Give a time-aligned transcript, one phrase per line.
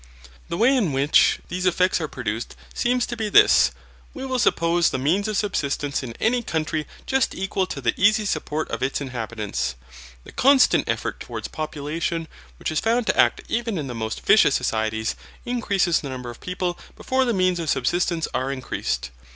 [0.49, 3.69] The way in which, these effects are produced seems to be this.
[4.15, 8.25] We will suppose the means of subsistence in any country just equal to the easy
[8.25, 9.75] support of its inhabitants.
[10.23, 12.27] The constant effort towards population,
[12.57, 16.39] which is found to act even in the most vicious societies, increases the number of
[16.41, 19.11] people before the means of subsistence are increased.